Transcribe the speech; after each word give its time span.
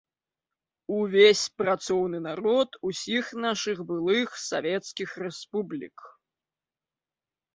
Увесь 0.99 1.43
працоўны 1.61 2.21
народ 2.29 2.69
усіх 2.91 3.25
нашых 3.45 3.77
былых 3.91 4.29
савецкіх 4.49 5.09
рэспублік. 5.27 5.97